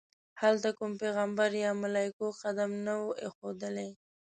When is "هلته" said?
0.41-0.69